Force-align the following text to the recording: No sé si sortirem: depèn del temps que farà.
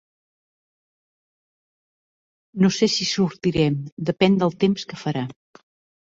No 2.63 2.71
sé 2.77 2.89
si 2.93 3.07
sortirem: 3.09 3.75
depèn 4.11 4.39
del 4.45 4.55
temps 4.65 4.87
que 4.93 4.99
farà. 5.03 5.23